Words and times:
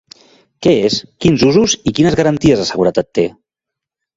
Què 0.65 0.71
és, 0.87 0.95
quins 1.25 1.45
usos 1.49 1.75
i 1.91 1.95
quines 1.99 2.17
garanties 2.21 2.63
de 2.63 2.67
seguretat 2.71 3.13
té? 3.19 3.31